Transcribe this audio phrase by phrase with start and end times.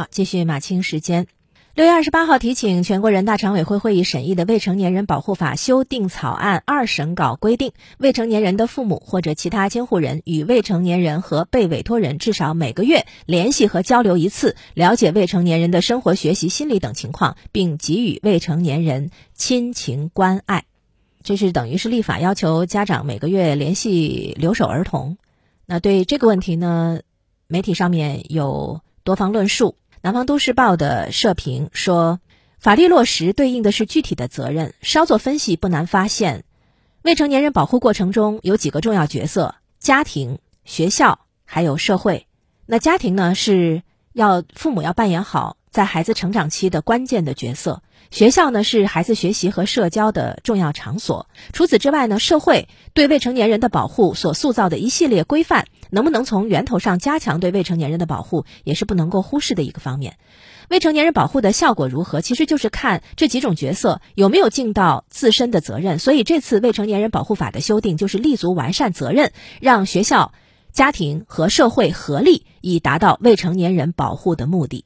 [0.00, 1.26] 好，继续马清时间。
[1.74, 20.64] 六月二十八号提请全国人大常委会会议审议的《未成年人保护法》修订草案二审稿规定，未成年人的父母或者其他监护人与未成年人和被委托人至少每个月联系和交流一次，了解未成年人的生活、学习、心理等情况，并给予未成年人亲情关爱。
[21.22, 25.18] 这是等于是立法要求家长每个月联系留守儿童。
[25.66, 27.00] 那对这个问题呢，
[27.48, 28.80] 媒体上面有。
[29.02, 32.20] 多方论述，南方都市报的社评说，
[32.58, 34.72] 法律落实对应的是具体的责任。
[34.80, 36.44] 稍作分析，不难发现，
[37.02, 42.26] 未成年人保护过程中有几个重要角色：家庭、学校，还有社会。
[42.64, 43.82] 那家庭呢，是
[44.14, 51.28] 要父母要扮演好在孩子成长期的关键的角色；学校呢，是孩子学习和社交的重要场所。
[51.52, 55.66] 除此之外呢，社会对未成年人的保护所塑造的一系列规范。
[55.90, 60.16] 能不能从源头上加强对未成年人的保护，也是不能够忽视的一个方面。
[60.68, 65.98] 未成年人保护的效果如何，其实就是看这几种角色有没有尽到自身的责任。
[65.98, 70.32] 所以这次未成年人保护法的修订，就是立足完善责任，让学校、
[70.72, 74.84] 家庭和社会合力，以达到未成年人保护的目的。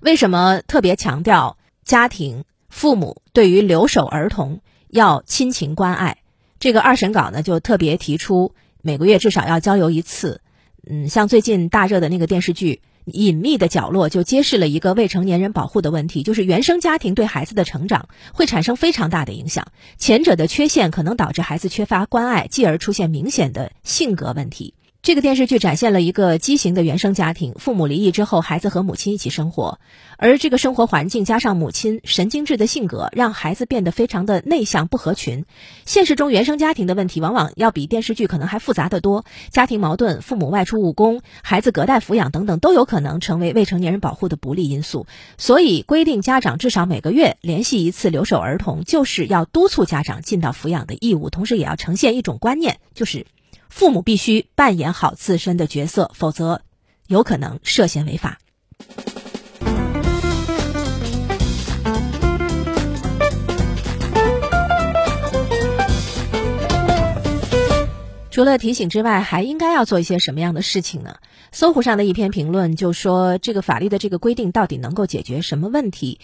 [0.00, 6.18] 为什么特别强调家庭、父母对于留守儿童要亲情关爱？
[6.60, 8.54] 这个二审稿呢，就特别提出。
[8.86, 10.42] 每个月至少要交流一次，
[10.88, 19.66] 嗯，像最近大热的那个电视剧《隐秘的角落》就揭示了一个未成年人保护的问题，就是原生家庭对孩子的成长会产生非常大的影响，
[19.98, 24.74] 前者的缺陷可能导致孩子缺乏关爱，继而出现明显的性格问题。
[25.06, 29.78] 这个电视剧展现了一个畸形的原生家庭，父母离异之后，孩子和母亲一起生活，
[30.16, 35.44] 而这个生活环境加上母亲神经质的性格，让孩子变得非常的内向不合群。
[35.84, 45.06] 现实中原生家庭的问题往往要比电视剧可能还复杂的多，家庭矛盾、父母外出务工、孩子隔代抚养等等，都有可能成为未成年人保护的不利因素。
[45.38, 53.24] 所以规定家长至少每个月联系一次留守儿童，就是要督促家长尽到抚养的义务，同时也要呈现一种观念，就是。
[53.68, 56.62] 父母必须扮演好自身的角色，否则
[57.06, 58.38] 有可能涉嫌违法。
[68.30, 71.16] 除了提醒之外，还应该要做一些什么样的事情呢？
[71.52, 76.20] 搜狐上的一篇评论就说，这个法律的这个规定到底能够解决什么问题？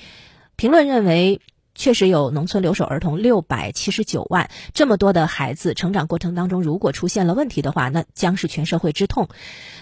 [0.57, 1.41] 评论认为。
[1.83, 9.29] 确实有农村留守儿童六百七十九万，这么多的孩子成长过程当中，如果出现了问题的话，那将是全社会之痛。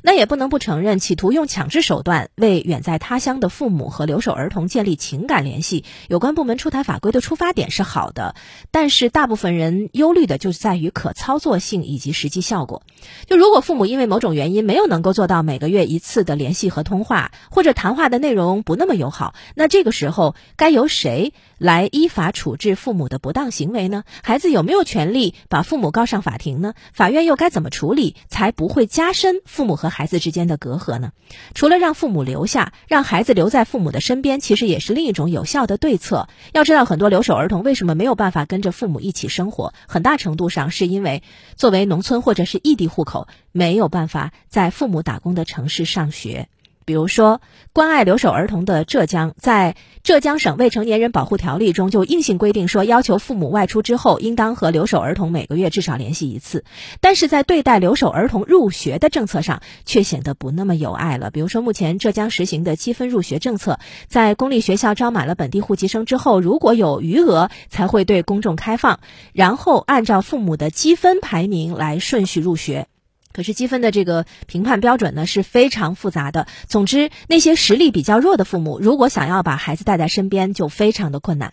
[0.02, 8.34] 那也不能不承认，企图用强制手段为远在他乡的父母和留守儿童建立情感联系，有关部门出台法规的出发点是好的，
[8.70, 12.80] 但是大部分人忧虑的就是在于可操作性以及实际效果。
[13.26, 21.90] 就如果父母因为某种原因没有能够做到每个月一次的联系和通话，或者谈话的内容不那么友好，那这个时候该由谁来？
[21.92, 24.04] 依法处置父母的不当行为呢？
[24.22, 26.72] 孩子有没有权利把父母告上法庭呢？
[26.94, 31.12] 法院又该怎么处理，才不会加深父母和孩子之间的隔阂呢？
[31.54, 36.28] 除了让父母留下，让孩子留在父母的身边，其实也是另一种有效的对策。
[36.54, 41.22] 要知道，很多留守儿童为什么没有办法跟着父母一起生活，很大程度上是因为
[41.56, 46.48] 作为农村或者是异地户口，没有办法在父母打工的城市上学。
[46.90, 47.40] 比如说，
[47.72, 56.64] 关爱留守儿童的浙江，在浙江省未成年人保护条例中就硬性规定说，要求父母外出之后，应当和留守儿童每个月至少联系一次。
[57.00, 61.30] 但是在对待留守儿童入学的政策上，却显得不那么有爱了。
[61.30, 63.78] 比如说，目前浙江实行的积分入学政策，
[64.08, 68.98] 在公立学校招满了本地户籍生之后，如果有余额，才会对公众开放，
[69.32, 72.88] 然后按照父母的积分排名来顺序入学。
[73.32, 76.46] 可是积分的这个评判标准呢是非常复杂的。
[76.66, 81.52] 总之，那些实力比较弱的父母，如果想要把孩子带在身边，就非常的困难。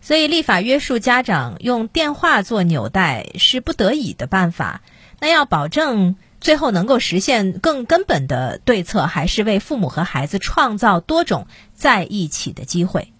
[0.00, 4.82] 所以，立法约束家长用电话做纽带是不得已的办法。
[5.18, 13.13] 那要保证最后能够实现更根本的对策，还是为父母和孩子创造多种在一起的机会。